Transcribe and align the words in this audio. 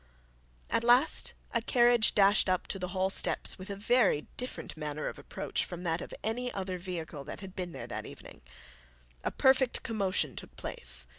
At 0.71 0.83
last 0.83 1.35
a 1.51 1.61
carriage 1.61 2.15
dashed 2.15 2.49
up 2.49 2.65
to 2.69 2.79
the 2.79 2.87
hall 2.87 3.11
steps 3.11 3.59
with 3.59 3.69
a 3.69 3.75
very 3.75 4.25
different 4.35 4.75
manner 4.75 5.07
of 5.07 5.19
approach 5.19 5.63
from 5.63 5.83
that 5.83 6.01
of 6.01 6.11
any 6.23 6.51
other 6.51 6.79
vehicle 6.79 7.23
that 7.25 7.41
had 7.41 7.55
been 7.55 7.71
there 7.71 7.85
that 7.85 8.07
evening. 8.07 8.41
A 9.23 9.29
perfect 9.29 9.83
commotion 9.83 10.35
took 10.35 10.55
place. 10.55 11.05